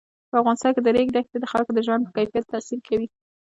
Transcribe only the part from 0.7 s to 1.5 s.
کې د ریګ دښتې د